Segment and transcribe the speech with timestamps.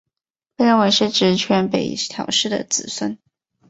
[0.55, 3.19] 被认为是执权北条氏的子孙。